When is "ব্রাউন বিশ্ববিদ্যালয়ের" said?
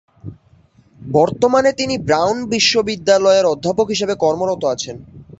2.07-3.45